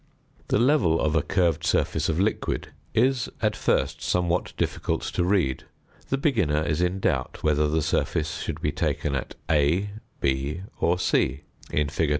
[0.47, 5.65] The level of a curved surface of liquid is at first somewhat difficult to read:
[6.09, 10.97] the beginner is in doubt whether the surface should be taken at A, B, or
[10.97, 11.41] C
[11.71, 12.09] (fig.